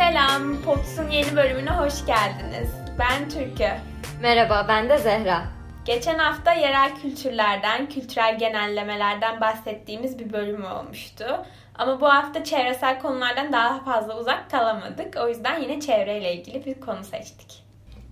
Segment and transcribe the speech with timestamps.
[0.00, 2.70] Selam, Pots'un yeni bölümüne hoş geldiniz.
[2.98, 3.68] Ben Türkü.
[4.22, 5.42] Merhaba, ben de Zehra.
[5.84, 11.24] Geçen hafta yerel kültürlerden, kültürel genellemelerden bahsettiğimiz bir bölüm olmuştu.
[11.74, 15.16] Ama bu hafta çevresel konulardan daha fazla uzak kalamadık.
[15.16, 17.62] O yüzden yine çevreyle ilgili bir konu seçtik.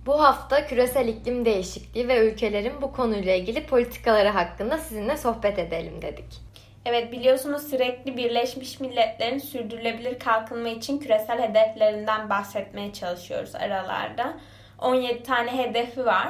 [0.05, 6.01] Bu hafta küresel iklim değişikliği ve ülkelerin bu konuyla ilgili politikaları hakkında sizinle sohbet edelim
[6.01, 6.48] dedik.
[6.89, 14.33] Evet biliyorsunuz sürekli Birleşmiş Milletler'in sürdürülebilir kalkınma için küresel hedeflerinden bahsetmeye çalışıyoruz aralarda.
[14.79, 16.27] 17 tane hedefi var.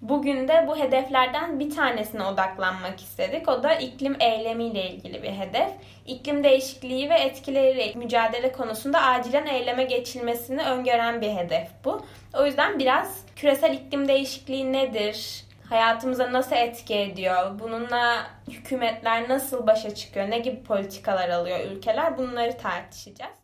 [0.00, 3.48] Bugün de bu hedeflerden bir tanesine odaklanmak istedik.
[3.48, 5.68] O da iklim eylemiyle ilgili bir hedef.
[6.06, 12.06] İklim değişikliği ve etkileriyle mücadele konusunda acilen eyleme geçilmesini öngören bir hedef bu.
[12.38, 15.44] O yüzden biraz küresel iklim değişikliği nedir?
[15.74, 17.58] Hayatımıza nasıl etki ediyor?
[17.58, 20.30] Bununla hükümetler nasıl başa çıkıyor?
[20.30, 22.18] Ne gibi politikalar alıyor ülkeler?
[22.18, 23.43] Bunları tartışacağız.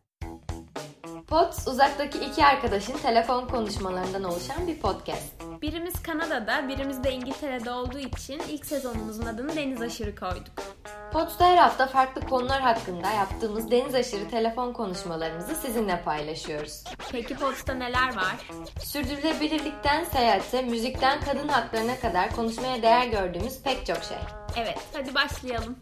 [1.30, 5.42] POTS uzaktaki iki arkadaşın telefon konuşmalarından oluşan bir podcast.
[5.62, 10.52] Birimiz Kanada'da, birimiz de İngiltere'de olduğu için ilk sezonumuzun adını Deniz Aşırı koyduk.
[11.12, 16.84] POTS'ta her hafta farklı konular hakkında yaptığımız deniz aşırı telefon konuşmalarımızı sizinle paylaşıyoruz.
[17.12, 18.48] Peki POTS'ta neler var?
[18.84, 24.18] Sürdürülebilirlikten seyahate, müzikten kadın haklarına kadar konuşmaya değer gördüğümüz pek çok şey.
[24.56, 25.76] Evet, hadi başlayalım.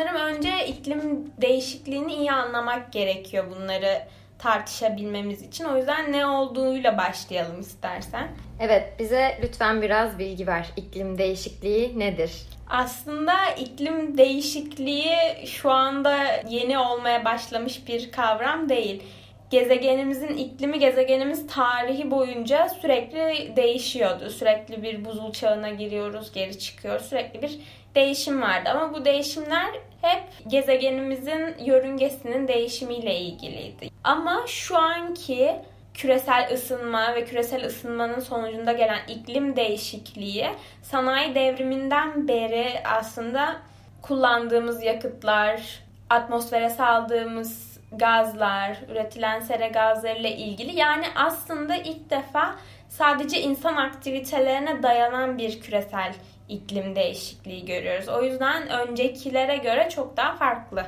[0.00, 4.02] Sanırım önce iklim değişikliğini iyi anlamak gerekiyor bunları
[4.38, 5.64] tartışabilmemiz için.
[5.64, 8.28] O yüzden ne olduğuyla başlayalım istersen.
[8.60, 10.66] Evet, bize lütfen biraz bilgi ver.
[10.76, 12.32] İklim değişikliği nedir?
[12.70, 16.16] Aslında iklim değişikliği şu anda
[16.48, 19.02] yeni olmaya başlamış bir kavram değil.
[19.50, 24.30] Gezegenimizin iklimi, gezegenimiz tarihi boyunca sürekli değişiyordu.
[24.30, 27.06] Sürekli bir buzul çağına giriyoruz, geri çıkıyoruz.
[27.06, 27.60] Sürekli bir
[27.94, 28.70] değişim vardı.
[28.70, 29.70] Ama bu değişimler
[30.02, 33.90] hep gezegenimizin yörüngesinin değişimiyle ilgiliydi.
[34.04, 35.56] Ama şu anki
[35.94, 40.50] küresel ısınma ve küresel ısınmanın sonucunda gelen iklim değişikliği
[40.82, 43.56] sanayi devriminden beri aslında
[44.02, 52.54] kullandığımız yakıtlar, atmosfere saldığımız gazlar, üretilen sera gazlarıyla ilgili yani aslında ilk defa
[52.88, 56.14] sadece insan aktivitelerine dayanan bir küresel
[56.50, 58.08] iklim değişikliği görüyoruz.
[58.08, 60.86] O yüzden öncekilere göre çok daha farklı.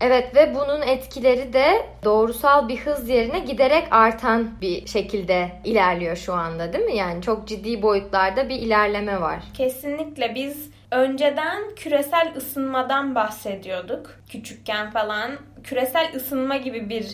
[0.00, 6.34] Evet ve bunun etkileri de doğrusal bir hız yerine giderek artan bir şekilde ilerliyor şu
[6.34, 6.96] anda değil mi?
[6.96, 9.42] Yani çok ciddi boyutlarda bir ilerleme var.
[9.54, 14.10] Kesinlikle biz önceden küresel ısınmadan bahsediyorduk.
[14.30, 15.30] Küçükken falan
[15.64, 17.06] küresel ısınma gibi bir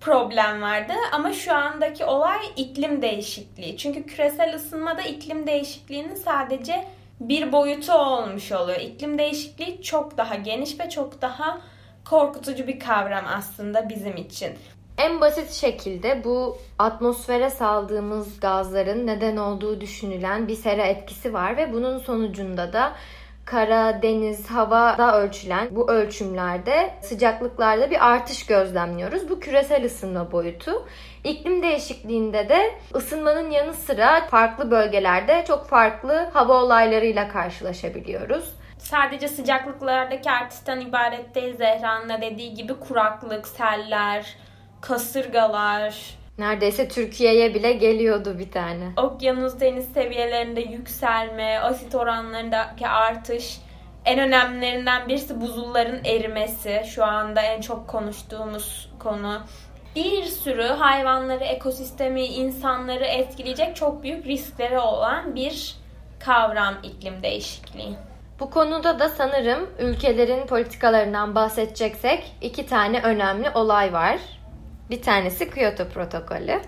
[0.00, 3.76] problem vardı ama şu andaki olay iklim değişikliği.
[3.76, 6.84] Çünkü küresel ısınmada iklim değişikliğinin sadece
[7.28, 8.80] bir boyutu olmuş oluyor.
[8.80, 11.60] İklim değişikliği çok daha geniş ve çok daha
[12.04, 14.50] korkutucu bir kavram aslında bizim için.
[14.98, 21.72] En basit şekilde bu atmosfere saldığımız gazların neden olduğu düşünülen bir sera etkisi var ve
[21.72, 22.92] bunun sonucunda da
[23.44, 29.30] kara, deniz, havada ölçülen bu ölçümlerde sıcaklıklarda bir artış gözlemliyoruz.
[29.30, 30.86] Bu küresel ısınma boyutu.
[31.24, 40.30] İklim değişikliğinde de ısınmanın yanı sıra farklı bölgelerde çok farklı hava olaylarıyla karşılaşabiliyoruz sadece sıcaklıklardaki
[40.30, 44.36] artıştan ibaret değil Zehra'nın da dediği gibi kuraklık, seller,
[44.80, 46.21] kasırgalar.
[46.38, 48.92] Neredeyse Türkiye'ye bile geliyordu bir tane.
[48.96, 53.58] Okyanus deniz seviyelerinde yükselme, asit oranlarındaki artış.
[54.04, 56.82] En önemlilerinden birisi buzulların erimesi.
[56.86, 59.40] Şu anda en çok konuştuğumuz konu.
[59.96, 65.76] Bir sürü hayvanları, ekosistemi, insanları etkileyecek çok büyük riskleri olan bir
[66.20, 67.94] kavram iklim değişikliği.
[68.40, 74.18] Bu konuda da sanırım ülkelerin politikalarından bahsedeceksek iki tane önemli olay var.
[74.92, 76.60] Bir tanesi Kyoto Protokolü.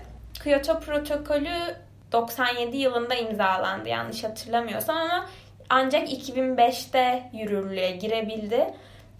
[0.43, 1.75] Kyoto Protokolü
[2.11, 5.25] 97 yılında imzalandı yanlış hatırlamıyorsam ama
[5.69, 8.73] ancak 2005'te yürürlüğe girebildi.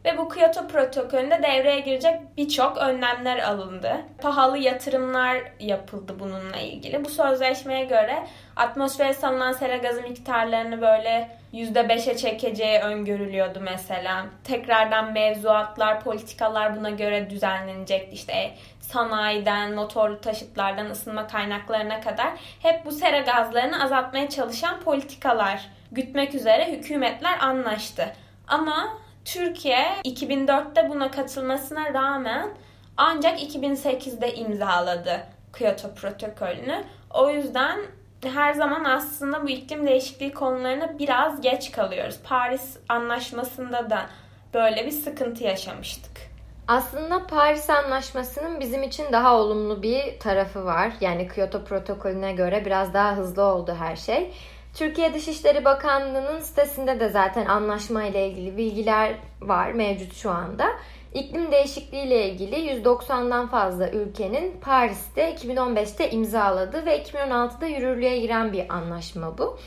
[0.06, 3.98] Ve bu Kyoto protokolünde devreye girecek birçok önlemler alındı.
[4.22, 7.06] Pahalı yatırımlar yapıldı bununla ilgili.
[7.06, 14.26] Bu sözleşmeye göre atmosfere salınan sera gazı miktarlarını böyle %5'e çekeceği öngörülüyordu mesela.
[14.44, 18.16] Tekrardan mevzuatlar, politikalar buna göre düzenlenecekti.
[18.16, 18.52] İşte
[18.92, 26.72] sanayiden, motorlu taşıtlardan ısınma kaynaklarına kadar hep bu sera gazlarını azaltmaya çalışan politikalar gütmek üzere
[26.72, 28.14] hükümetler anlaştı.
[28.48, 32.50] Ama Türkiye 2004'te buna katılmasına rağmen
[32.98, 35.28] ancak 2008'de imzaladı
[35.58, 36.84] Kyoto protokolünü.
[37.14, 37.80] O yüzden
[38.24, 42.20] her zaman aslında bu iklim değişikliği konularına biraz geç kalıyoruz.
[42.24, 44.06] Paris Anlaşması'nda da
[44.54, 46.25] böyle bir sıkıntı yaşamıştık.
[46.68, 50.92] Aslında Paris Anlaşması'nın bizim için daha olumlu bir tarafı var.
[51.02, 54.32] Yani Kyoto protokolüne göre biraz daha hızlı oldu her şey.
[54.74, 60.68] Türkiye Dışişleri Bakanlığı'nın sitesinde de zaten anlaşma ile ilgili bilgiler var mevcut şu anda.
[61.14, 68.74] İklim değişikliği ile ilgili 190'dan fazla ülkenin Paris'te 2015'te imzaladığı ve 2016'da yürürlüğe giren bir
[68.74, 69.58] anlaşma bu.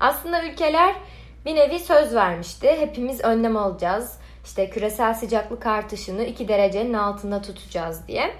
[0.00, 0.94] Aslında ülkeler
[1.46, 2.76] bir nevi söz vermişti.
[2.78, 4.18] Hepimiz önlem alacağız.
[4.48, 8.34] İşte küresel sıcaklık artışını 2 derecenin altında tutacağız diye.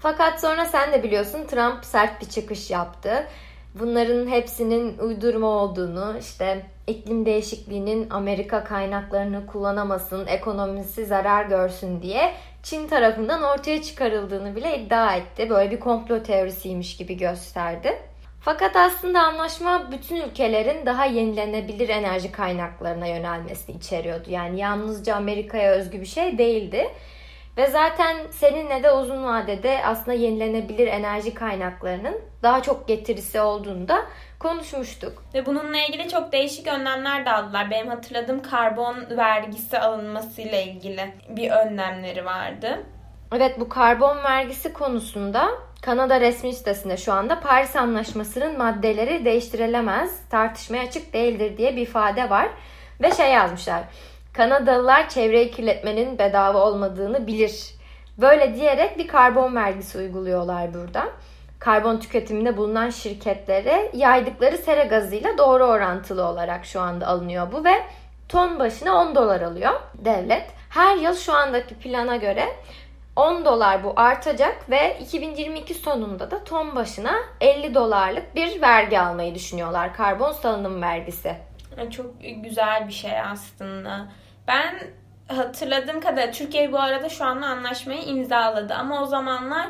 [0.00, 3.26] Fakat sonra sen de biliyorsun Trump sert bir çıkış yaptı.
[3.74, 12.88] Bunların hepsinin uydurma olduğunu, işte iklim değişikliğinin Amerika kaynaklarını kullanamasın, ekonomisi zarar görsün diye Çin
[12.88, 15.50] tarafından ortaya çıkarıldığını bile iddia etti.
[15.50, 17.98] Böyle bir komplo teorisiymiş gibi gösterdi.
[18.40, 24.30] Fakat aslında anlaşma bütün ülkelerin daha yenilenebilir enerji kaynaklarına yönelmesini içeriyordu.
[24.30, 26.88] Yani yalnızca Amerika'ya özgü bir şey değildi.
[27.56, 34.06] Ve zaten seninle de uzun vadede aslında yenilenebilir enerji kaynaklarının daha çok getirisi olduğunu da
[34.38, 35.22] konuşmuştuk.
[35.34, 37.70] Ve bununla ilgili çok değişik önlemler de aldılar.
[37.70, 42.82] Benim hatırladığım karbon vergisi alınmasıyla ilgili bir önlemleri vardı.
[43.36, 45.48] Evet bu karbon vergisi konusunda
[45.82, 52.30] Kanada resmi sitesinde şu anda Paris Anlaşması'nın maddeleri değiştirilemez, tartışmaya açık değildir diye bir ifade
[52.30, 52.48] var.
[53.02, 53.82] Ve şey yazmışlar.
[54.32, 57.74] Kanadalılar çevreyi kirletmenin bedava olmadığını bilir.
[58.18, 61.08] Böyle diyerek bir karbon vergisi uyguluyorlar burada.
[61.58, 67.82] Karbon tüketiminde bulunan şirketlere yaydıkları sera gazıyla doğru orantılı olarak şu anda alınıyor bu ve
[68.28, 70.46] ton başına 10 dolar alıyor devlet.
[70.70, 72.44] Her yıl şu andaki plana göre
[73.18, 79.34] 10 dolar bu artacak ve 2022 sonunda da ton başına 50 dolarlık bir vergi almayı
[79.34, 79.94] düşünüyorlar.
[79.94, 81.36] Karbon salınım vergisi.
[81.90, 82.06] Çok
[82.42, 84.08] güzel bir şey aslında.
[84.48, 84.80] Ben
[85.28, 89.68] hatırladığım kadar Türkiye bu arada şu anda anlaşmayı imzaladı ama o zamanlar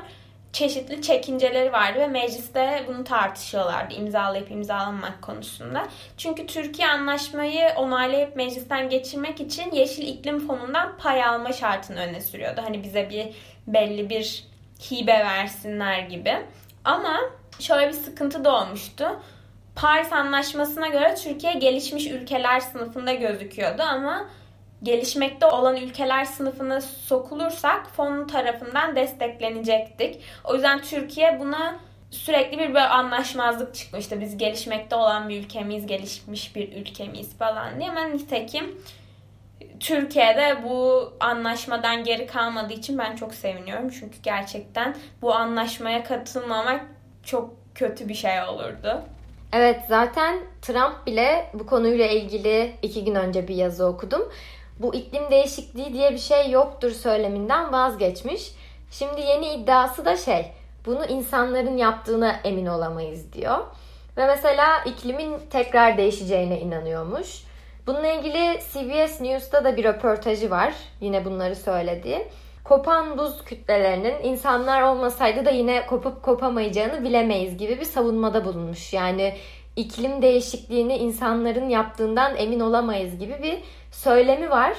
[0.53, 5.87] çeşitli çekinceleri vardı ve mecliste bunu tartışıyorlardı imzalayıp imzalamamak konusunda.
[6.17, 12.61] Çünkü Türkiye anlaşmayı onaylayıp meclisten geçirmek için Yeşil İklim Fonu'ndan pay alma şartını öne sürüyordu.
[12.65, 13.29] Hani bize bir
[13.67, 14.45] belli bir
[14.91, 16.37] hibe versinler gibi.
[16.85, 17.21] Ama
[17.61, 19.21] şöyle bir sıkıntı da olmuştu.
[19.77, 24.29] Paris Anlaşması'na göre Türkiye gelişmiş ülkeler sınıfında gözüküyordu ama
[24.83, 30.21] gelişmekte olan ülkeler sınıfına sokulursak fon tarafından desteklenecektik.
[30.45, 31.77] O yüzden Türkiye buna
[32.11, 34.21] sürekli bir böyle anlaşmazlık çıkmıştı.
[34.21, 37.91] Biz gelişmekte olan bir ülkemiz, gelişmiş bir ülkemiz falan diye.
[37.91, 38.83] Ama nitekim
[39.81, 43.91] Türkiye'de bu anlaşmadan geri kalmadığı için ben çok seviniyorum.
[43.91, 46.81] Çünkü gerçekten bu anlaşmaya katılmamak
[47.25, 49.03] çok kötü bir şey olurdu.
[49.53, 54.33] Evet zaten Trump bile bu konuyla ilgili iki gün önce bir yazı okudum
[54.79, 58.53] bu iklim değişikliği diye bir şey yoktur söyleminden vazgeçmiş.
[58.91, 60.53] Şimdi yeni iddiası da şey,
[60.87, 63.59] bunu insanların yaptığına emin olamayız diyor.
[64.17, 67.43] Ve mesela iklimin tekrar değişeceğine inanıyormuş.
[67.87, 70.75] Bununla ilgili CBS News'ta da bir röportajı var.
[71.01, 72.29] Yine bunları söyledi.
[72.65, 78.93] Kopan buz kütlelerinin insanlar olmasaydı da yine kopup kopamayacağını bilemeyiz gibi bir savunmada bulunmuş.
[78.93, 79.35] Yani
[79.79, 83.59] iklim değişikliğini insanların yaptığından emin olamayız gibi bir
[83.93, 84.73] söylemi var.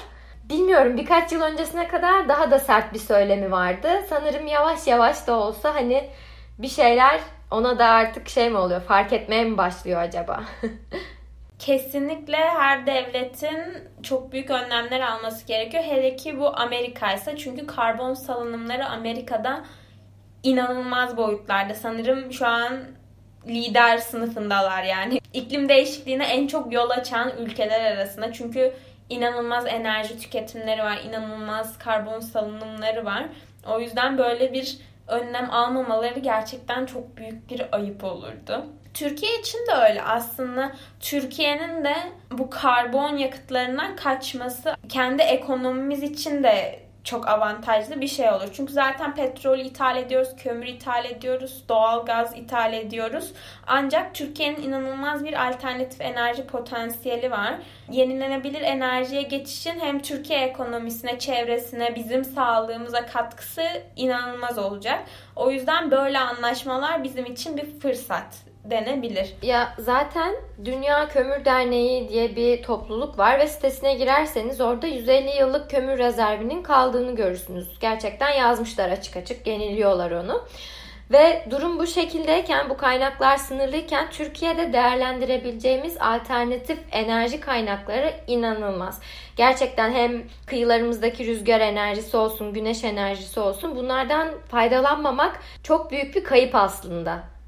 [0.48, 3.88] Bilmiyorum birkaç yıl öncesine kadar daha da sert bir söylemi vardı.
[4.08, 6.10] Sanırım yavaş yavaş da olsa hani
[6.58, 7.20] bir şeyler
[7.50, 10.44] ona da artık şey mi oluyor fark etmeye mi başlıyor acaba?
[11.58, 13.58] Kesinlikle her devletin
[14.02, 15.84] çok büyük önlemler alması gerekiyor.
[15.84, 19.64] Hele ki bu Amerika ise çünkü karbon salınımları Amerika'da
[20.42, 21.74] inanılmaz boyutlarda.
[21.74, 22.99] Sanırım şu an
[23.46, 25.20] lider sınıfındalar yani.
[25.32, 28.32] İklim değişikliğine en çok yol açan ülkeler arasında.
[28.32, 28.72] Çünkü
[29.08, 33.24] inanılmaz enerji tüketimleri var, inanılmaz karbon salınımları var.
[33.68, 34.78] O yüzden böyle bir
[35.08, 38.66] önlem almamaları gerçekten çok büyük bir ayıp olurdu.
[38.94, 40.72] Türkiye için de öyle aslında.
[41.00, 41.94] Türkiye'nin de
[42.30, 48.48] bu karbon yakıtlarından kaçması kendi ekonomimiz için de çok avantajlı bir şey olur.
[48.52, 53.32] Çünkü zaten petrol ithal ediyoruz, kömür ithal ediyoruz, doğal gaz ithal ediyoruz.
[53.66, 57.54] Ancak Türkiye'nin inanılmaz bir alternatif enerji potansiyeli var.
[57.90, 63.62] Yenilenebilir enerjiye geçişin hem Türkiye ekonomisine, çevresine, bizim sağlığımıza katkısı
[63.96, 65.04] inanılmaz olacak.
[65.36, 69.34] O yüzden böyle anlaşmalar bizim için bir fırsat denebilir.
[69.42, 70.34] Ya zaten
[70.64, 76.62] Dünya Kömür Derneği diye bir topluluk var ve sitesine girerseniz orada 150 yıllık kömür rezervinin
[76.62, 77.78] kaldığını görürsünüz.
[77.80, 80.42] Gerçekten yazmışlar açık açık, yeniliyorlar onu.
[81.12, 89.00] Ve durum bu şekildeyken, bu kaynaklar sınırlıyken Türkiye'de değerlendirebileceğimiz alternatif enerji kaynakları inanılmaz.
[89.36, 96.54] Gerçekten hem kıyılarımızdaki rüzgar enerjisi olsun, güneş enerjisi olsun bunlardan faydalanmamak çok büyük bir kayıp
[96.54, 97.39] aslında.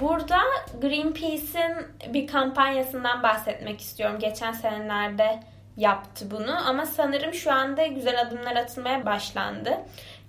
[0.00, 0.38] Burada
[0.80, 1.74] Greenpeace'in
[2.14, 4.18] bir kampanyasından bahsetmek istiyorum.
[4.18, 5.40] Geçen senelerde
[5.76, 9.78] yaptı bunu ama sanırım şu anda güzel adımlar atılmaya başlandı.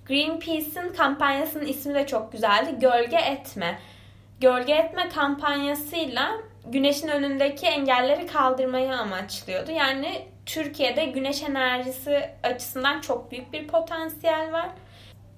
[0.08, 2.80] Greenpeace'in kampanyasının ismi de çok güzeldi.
[2.80, 3.80] Gölge etme.
[4.40, 6.32] Gölge etme kampanyasıyla
[6.66, 9.72] güneşin önündeki engelleri kaldırmayı amaçlıyordu.
[9.72, 14.70] Yani Türkiye'de güneş enerjisi açısından çok büyük bir potansiyel var.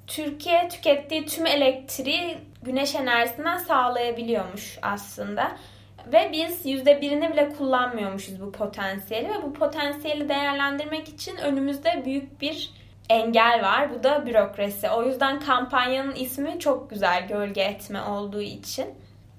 [0.08, 5.52] Türkiye tükettiği tüm elektriği güneş enerjisinden sağlayabiliyormuş aslında.
[6.14, 12.42] Ve biz yüzde birini bile kullanmıyormuşuz bu potansiyeli ve bu potansiyeli değerlendirmek için önümüzde büyük
[12.42, 12.72] bir
[13.10, 13.94] engel var.
[13.94, 14.90] Bu da bürokrasi.
[14.90, 18.86] O yüzden kampanyanın ismi çok güzel gölge etme olduğu için.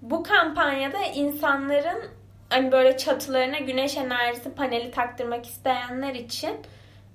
[0.02, 2.10] Bu kampanyada insanların
[2.50, 6.56] hani böyle çatılarına güneş enerjisi paneli taktırmak isteyenler için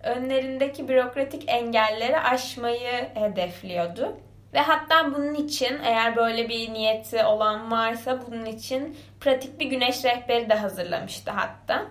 [0.03, 4.17] önlerindeki bürokratik engelleri aşmayı hedefliyordu.
[4.55, 10.05] Ve hatta bunun için eğer böyle bir niyeti olan varsa bunun için pratik bir güneş
[10.05, 11.85] rehberi de hazırlamıştı hatta.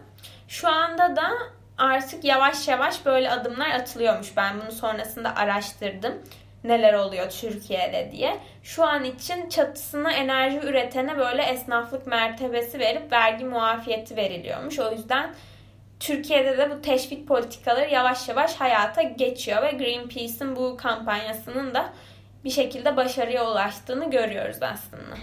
[0.49, 1.31] Şu anda da
[1.79, 4.37] artık yavaş yavaş böyle adımlar atılıyormuş.
[4.37, 6.23] Ben bunu sonrasında araştırdım.
[6.65, 8.37] Neler oluyor Türkiye'de diye.
[8.63, 14.79] Şu an için çatısına enerji üretene böyle esnaflık mertebesi verip vergi muafiyeti veriliyormuş.
[14.79, 15.35] O yüzden
[16.01, 21.93] Türkiye'de de bu teşvik politikaları yavaş yavaş hayata geçiyor ve Greenpeace'in bu kampanyasının da
[22.45, 25.17] bir şekilde başarıya ulaştığını görüyoruz aslında.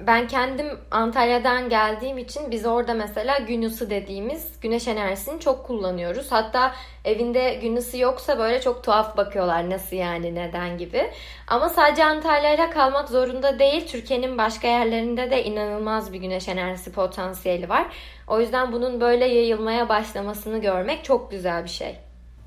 [0.00, 6.32] Ben kendim Antalya'dan geldiğim için biz orada mesela gün ısı dediğimiz güneş enerjisini çok kullanıyoruz.
[6.32, 11.10] Hatta evinde gün ısı yoksa böyle çok tuhaf bakıyorlar nasıl yani neden gibi.
[11.48, 13.86] Ama sadece Antalya'yla kalmak zorunda değil.
[13.88, 17.86] Türkiye'nin başka yerlerinde de inanılmaz bir güneş enerjisi potansiyeli var.
[18.28, 21.96] O yüzden bunun böyle yayılmaya başlamasını görmek çok güzel bir şey.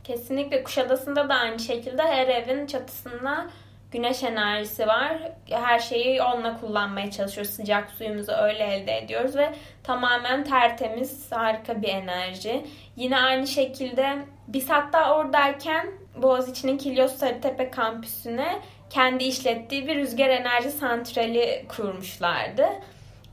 [0.03, 3.47] Kesinlikle Kuşadası'nda da aynı şekilde her evin çatısında
[3.91, 5.17] güneş enerjisi var.
[5.49, 7.53] Her şeyi onunla kullanmaya çalışıyoruz.
[7.53, 9.53] Sıcak suyumuzu öyle elde ediyoruz ve
[9.83, 12.65] tamamen tertemiz, harika bir enerji.
[12.95, 14.17] Yine aynı şekilde
[14.47, 22.65] biz hatta oradayken Boğaziçi'nin Kilyos Sarıtepe kampüsüne kendi işlettiği bir rüzgar enerji santrali kurmuşlardı.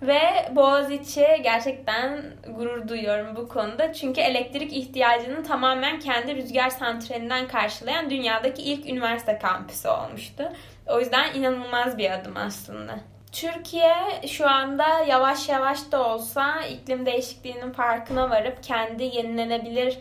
[0.07, 0.21] Ve
[0.51, 2.23] Boğaziçi gerçekten
[2.57, 3.93] gurur duyuyorum bu konuda.
[3.93, 10.53] Çünkü elektrik ihtiyacını tamamen kendi rüzgar santralinden karşılayan dünyadaki ilk üniversite kampüsü olmuştu.
[10.87, 12.95] O yüzden inanılmaz bir adım aslında.
[13.33, 13.95] Türkiye
[14.29, 19.99] şu anda yavaş yavaş da olsa iklim değişikliğinin farkına varıp kendi yenilenebilir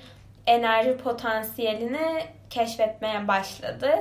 [0.48, 3.96] enerji potansiyelini keşfetmeye başladı.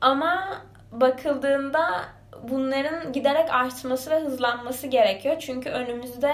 [0.00, 2.04] Ama bakıldığında
[2.42, 5.36] bunların giderek artması ve hızlanması gerekiyor.
[5.40, 6.32] Çünkü önümüzde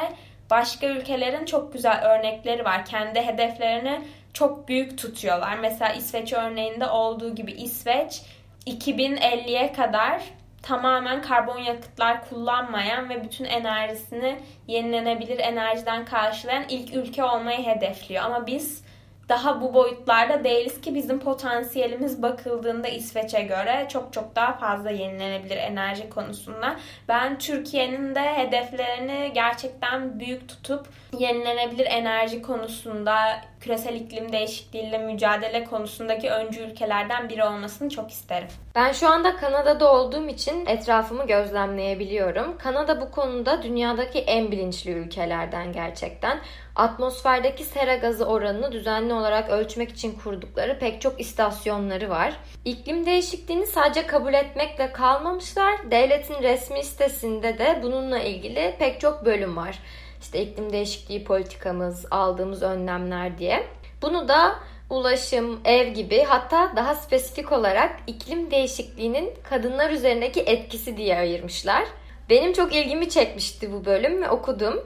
[0.51, 2.85] başka ülkelerin çok güzel örnekleri var.
[2.85, 4.01] Kendi hedeflerini
[4.35, 5.59] çok büyük tutuyorlar.
[5.59, 8.23] Mesela İsveç örneğinde olduğu gibi İsveç
[8.67, 10.23] 2050'ye kadar
[10.63, 18.25] tamamen karbon yakıtlar kullanmayan ve bütün enerjisini yenilenebilir enerjiden karşılayan ilk ülke olmayı hedefliyor.
[18.25, 18.85] Ama biz
[19.31, 25.57] daha bu boyutlarda değiliz ki bizim potansiyelimiz bakıldığında İsveç'e göre çok çok daha fazla yenilenebilir
[25.57, 26.77] enerji konusunda.
[27.09, 30.87] Ben Türkiye'nin de hedeflerini gerçekten büyük tutup
[31.19, 38.49] yenilenebilir enerji konusunda küresel iklim değişikliğiyle mücadele konusundaki öncü ülkelerden biri olmasını çok isterim.
[38.75, 42.59] Ben şu anda Kanada'da olduğum için etrafımı gözlemleyebiliyorum.
[42.59, 46.41] Kanada bu konuda dünyadaki en bilinçli ülkelerden gerçekten.
[46.81, 52.37] Atmosferdeki sera gazı oranını düzenli olarak ölçmek için kurdukları pek çok istasyonları var.
[52.65, 55.91] İklim değişikliğini sadece kabul etmekle kalmamışlar.
[55.91, 59.79] Devletin resmi sitesinde de bununla ilgili pek çok bölüm var
[60.21, 63.67] işte iklim değişikliği politikamız, aldığımız önlemler diye.
[64.03, 64.55] Bunu da
[64.91, 71.85] ulaşım, ev gibi hatta daha spesifik olarak iklim değişikliğinin kadınlar üzerindeki etkisi diye ayırmışlar.
[72.31, 74.85] Benim çok ilgimi çekmişti bu bölüm ve okudum.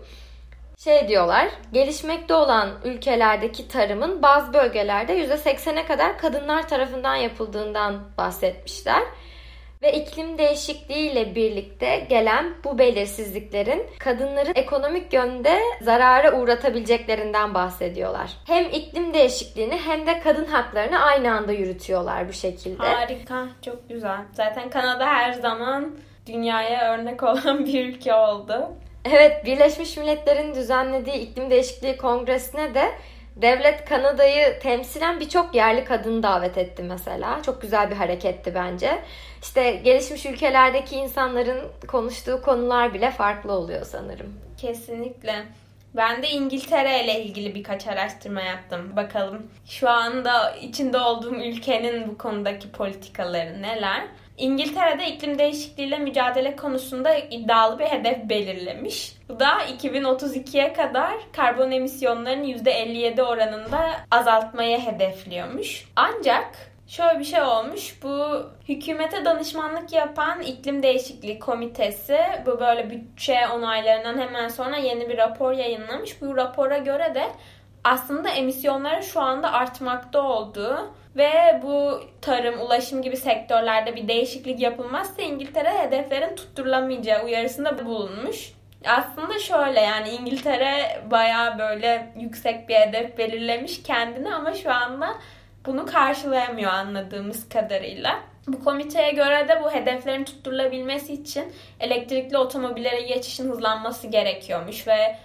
[0.85, 9.03] Şey diyorlar, gelişmekte olan ülkelerdeki tarımın bazı bölgelerde %80'e kadar kadınlar tarafından yapıldığından bahsetmişler
[9.83, 18.31] ve iklim değişikliğiyle birlikte gelen bu belirsizliklerin kadınları ekonomik yönde zarara uğratabileceklerinden bahsediyorlar.
[18.47, 22.83] Hem iklim değişikliğini hem de kadın haklarını aynı anda yürütüyorlar bu şekilde.
[22.83, 24.21] Harika, çok güzel.
[24.33, 28.71] Zaten Kanada her zaman dünyaya örnek olan bir ülke oldu.
[29.05, 32.91] Evet, Birleşmiş Milletler'in düzenlediği iklim değişikliği kongresine de
[33.37, 37.43] Devlet Kanada'yı temsilen birçok yerli kadını davet etti mesela.
[37.43, 39.03] Çok güzel bir hareketti bence.
[39.43, 44.35] İşte gelişmiş ülkelerdeki insanların konuştuğu konular bile farklı oluyor sanırım.
[44.61, 45.45] Kesinlikle.
[45.97, 48.97] Ben de İngiltere ile ilgili birkaç araştırma yaptım.
[48.97, 54.05] Bakalım şu anda içinde olduğum ülkenin bu konudaki politikaları neler?
[54.39, 59.17] İngiltere'de iklim değişikliğiyle mücadele konusunda iddialı bir hedef belirlemiş.
[59.29, 59.51] Bu da
[59.81, 65.89] 2032'ye kadar karbon emisyonlarının %57 oranında azaltmayı hedefliyormuş.
[65.97, 68.03] Ancak Şöyle bir şey olmuş.
[68.03, 75.19] Bu hükümete danışmanlık yapan iklim değişikliği komitesi bu böyle bütçe onaylarından hemen sonra yeni bir
[75.19, 76.23] rapor yayınlamış.
[76.23, 77.33] Bu rapora göre de
[77.85, 85.23] aslında emisyonların şu anda artmakta olduğu ve bu tarım, ulaşım gibi sektörlerde bir değişiklik yapılmazsa
[85.23, 88.53] İngiltere hedeflerin tutturulamayacağı uyarısında bulunmuş.
[88.87, 95.15] Aslında şöyle yani İngiltere baya böyle yüksek bir hedef belirlemiş kendine ama şu anda
[95.67, 98.21] bunu karşılayamıyor anladığımız kadarıyla.
[98.47, 105.17] Bu komiteye göre de bu hedeflerin tutturulabilmesi için elektrikli otomobillere geçişin hızlanması gerekiyormuş ve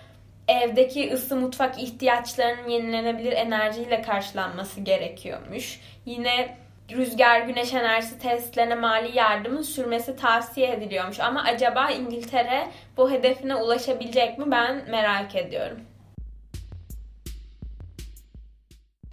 [0.50, 5.80] evdeki ısı mutfak ihtiyaçlarının yenilenebilir enerjiyle karşılanması gerekiyormuş.
[6.06, 6.58] Yine
[6.92, 11.20] rüzgar güneş enerjisi tesislerine mali yardımın sürmesi tavsiye ediliyormuş.
[11.20, 15.78] Ama acaba İngiltere bu hedefine ulaşabilecek mi ben merak ediyorum.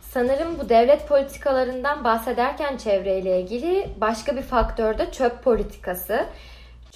[0.01, 6.27] Sanırım bu devlet politikalarından bahsederken çevreyle ilgili başka bir faktör de çöp politikası.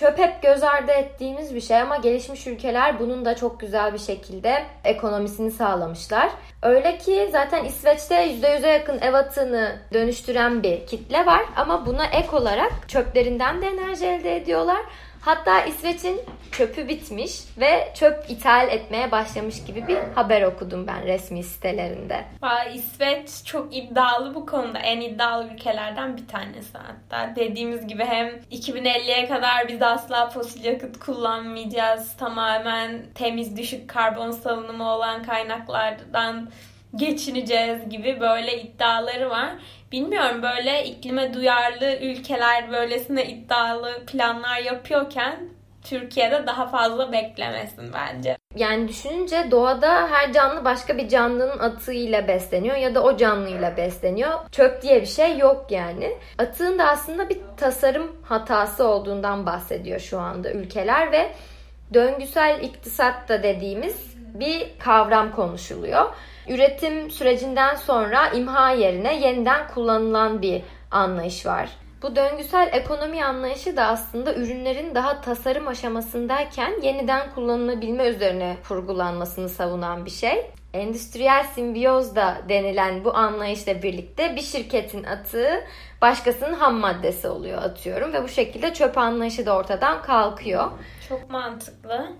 [0.00, 3.98] Çöp hep göz ardı ettiğimiz bir şey ama gelişmiş ülkeler bunun da çok güzel bir
[3.98, 6.30] şekilde ekonomisini sağlamışlar.
[6.62, 12.36] Öyle ki zaten İsveç'te %100'e yakın ev atığını dönüştüren bir kitle var ama buna ek
[12.36, 14.80] olarak çöplerinden de enerji elde ediyorlar.
[15.20, 16.20] Hatta İsveç'in
[16.52, 22.24] çöpü bitmiş ve çöp ithal etmeye başlamış gibi bir haber okudum ben resmi sitelerinde.
[22.42, 24.78] Vay, İsveç çok iddialı bu konuda.
[24.78, 27.36] En iddialı ülkelerden bir tanesi hatta.
[27.36, 32.16] Dediğimiz gibi hem 2050'ye kadar biz asla fosil yakıt kullanmayacağız.
[32.16, 36.50] Tamamen temiz düşük karbon salınımı olan kaynaklardan
[36.96, 39.50] geçineceğiz gibi böyle iddiaları var.
[39.92, 45.36] Bilmiyorum böyle iklime duyarlı ülkeler böylesine iddialı planlar yapıyorken
[45.84, 48.36] Türkiye'de daha fazla beklemesin bence.
[48.56, 54.30] Yani düşününce doğada her canlı başka bir canlının atığıyla besleniyor ya da o canlıyla besleniyor.
[54.52, 56.16] Çöp diye bir şey yok yani.
[56.38, 61.30] Atığın da aslında bir tasarım hatası olduğundan bahsediyor şu anda ülkeler ve
[61.94, 66.14] döngüsel iktisat da dediğimiz bir kavram konuşuluyor
[66.48, 71.68] üretim sürecinden sonra imha yerine yeniden kullanılan bir anlayış var.
[72.02, 80.04] Bu döngüsel ekonomi anlayışı da aslında ürünlerin daha tasarım aşamasındayken yeniden kullanılabilme üzerine kurgulanmasını savunan
[80.04, 80.50] bir şey.
[80.72, 85.64] Endüstriyel simbiyoz da denilen bu anlayışla birlikte bir şirketin atığı
[86.02, 90.70] başkasının ham maddesi oluyor atıyorum ve bu şekilde çöp anlayışı da ortadan kalkıyor.
[91.08, 92.12] Çok mantıklı.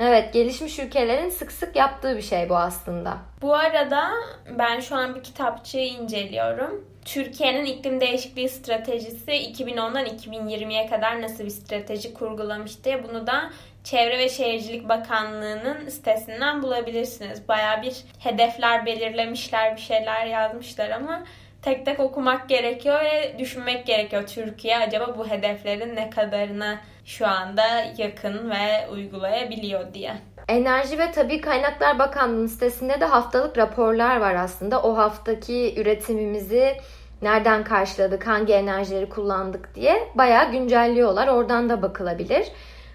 [0.00, 3.18] Evet, gelişmiş ülkelerin sık sık yaptığı bir şey bu aslında.
[3.42, 4.10] Bu arada
[4.58, 6.84] ben şu an bir kitapçığı inceliyorum.
[7.04, 13.50] Türkiye'nin iklim değişikliği stratejisi 2010'dan 2020'ye kadar nasıl bir strateji kurgulamış diye bunu da
[13.84, 17.48] Çevre ve Şehircilik Bakanlığı'nın sitesinden bulabilirsiniz.
[17.48, 21.22] Baya bir hedefler belirlemişler, bir şeyler yazmışlar ama
[21.62, 24.26] tek tek okumak gerekiyor ve düşünmek gerekiyor.
[24.26, 26.80] Türkiye acaba bu hedeflerin ne kadarına
[27.10, 27.66] şu anda
[27.98, 30.16] yakın ve uygulayabiliyor diye.
[30.48, 34.82] Enerji ve Tabi Kaynaklar Bakanlığı sitesinde de haftalık raporlar var aslında.
[34.82, 36.76] O haftaki üretimimizi
[37.22, 41.28] nereden karşıladık, hangi enerjileri kullandık diye bayağı güncelliyorlar.
[41.28, 42.46] Oradan da bakılabilir.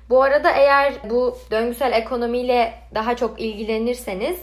[0.09, 4.39] Bu arada eğer bu döngüsel ekonomiyle daha çok ilgilenirseniz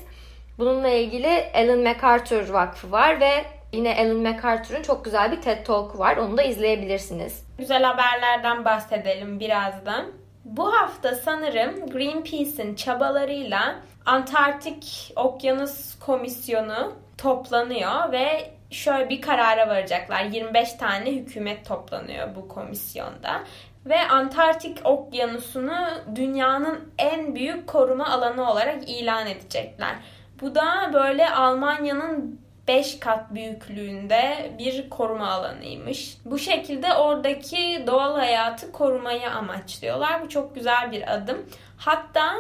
[0.59, 5.99] bununla ilgili Ellen MacArthur Vakfı var ve Yine Ellen MacArthur'un çok güzel bir TED Talk'u
[5.99, 6.17] var.
[6.17, 7.47] Onu da izleyebilirsiniz.
[7.59, 10.07] Güzel haberlerden bahsedelim birazdan.
[10.45, 20.25] Bu hafta sanırım Greenpeace'in çabalarıyla Antarktik Okyanus Komisyonu toplanıyor ve şöyle bir karara varacaklar.
[20.25, 23.43] 25 tane hükümet toplanıyor bu komisyonda.
[23.87, 25.79] Ve Antarktik Okyanusu'nu
[26.15, 29.95] dünyanın en büyük koruma alanı olarak ilan edecekler.
[30.41, 32.41] Bu da böyle Almanya'nın
[32.73, 36.17] 5 kat büyüklüğünde bir koruma alanıymış.
[36.25, 40.23] Bu şekilde oradaki doğal hayatı korumayı amaçlıyorlar.
[40.23, 41.47] Bu çok güzel bir adım.
[41.77, 42.35] Hatta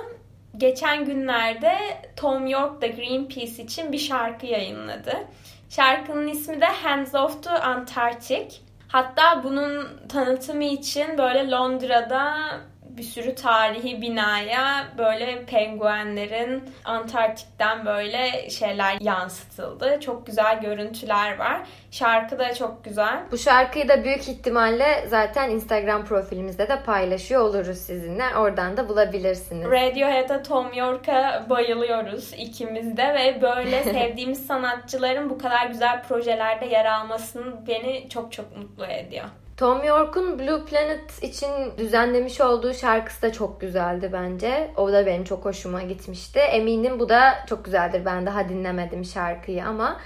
[0.57, 1.79] geçen günlerde
[2.17, 5.13] Tom York da Greenpeace için bir şarkı yayınladı.
[5.71, 8.57] Şarkının ismi de Hands Off to Antarctic.
[8.89, 12.35] Hatta bunun tanıtımı için böyle Londra'da
[12.97, 20.01] bir sürü tarihi binaya böyle penguenlerin Antarktik'ten böyle şeyler yansıtıldı.
[20.01, 21.61] Çok güzel görüntüler var.
[21.91, 23.23] Şarkı da çok güzel.
[23.31, 28.37] Bu şarkıyı da büyük ihtimalle zaten Instagram profilimizde de paylaşıyor oluruz sizinle.
[28.37, 29.71] Oradan da bulabilirsiniz.
[29.71, 36.85] Radiohead'a Tom York'a bayılıyoruz ikimiz de ve böyle sevdiğimiz sanatçıların bu kadar güzel projelerde yer
[36.85, 39.25] almasının beni çok çok mutlu ediyor.
[39.63, 44.71] Tom York'un Blue Planet için düzenlemiş olduğu şarkısı da çok güzeldi bence.
[44.77, 46.39] O da benim çok hoşuma gitmişti.
[46.39, 48.05] Eminim bu da çok güzeldir.
[48.05, 50.01] Ben daha dinlemedim şarkıyı ama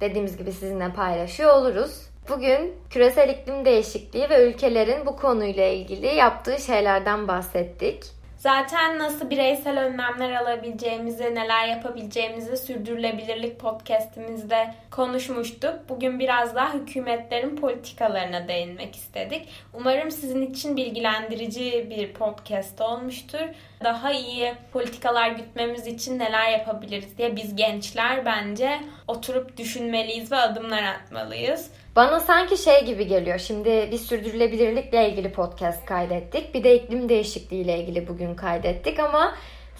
[0.00, 2.00] dediğimiz gibi sizinle paylaşıyor oluruz.
[2.28, 8.04] Bugün küresel iklim değişikliği ve ülkelerin bu konuyla ilgili yaptığı şeylerden bahsettik.
[8.38, 15.74] Zaten nasıl bireysel önlemler alabileceğimizi, neler yapabileceğimizi sürdürülebilirlik podcastimizde konuşmuştuk.
[15.88, 19.48] Bugün biraz daha hükümetlerin politikalarına değinmek istedik.
[19.74, 23.48] Umarım sizin için bilgilendirici bir podcast olmuştur.
[23.84, 30.82] Daha iyi politikalar gütmemiz için neler yapabiliriz diye biz gençler bence oturup düşünmeliyiz ve adımlar
[30.82, 31.70] atmalıyız.
[31.96, 33.38] Bana sanki şey gibi geliyor.
[33.38, 36.54] Şimdi bir sürdürülebilirlikle ilgili podcast kaydettik.
[36.54, 39.34] Bir de iklim değişikliği ile ilgili bugün kaydettik ama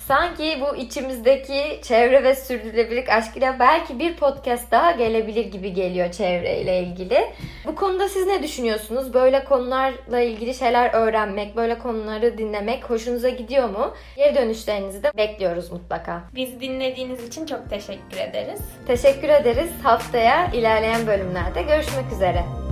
[0.09, 6.83] sanki bu içimizdeki çevre ve sürdürülebilirlik aşkıyla belki bir podcast daha gelebilir gibi geliyor çevreyle
[6.83, 7.27] ilgili.
[7.66, 9.14] Bu konuda siz ne düşünüyorsunuz?
[9.14, 13.94] Böyle konularla ilgili şeyler öğrenmek, böyle konuları dinlemek hoşunuza gidiyor mu?
[14.16, 16.23] Geri dönüşlerinizi de bekliyoruz mutlaka.
[16.35, 18.61] Biz dinlediğiniz için çok teşekkür ederiz.
[18.87, 19.71] Teşekkür ederiz.
[19.83, 22.68] Haftaya ilerleyen bölümlerde görüşmek üzere.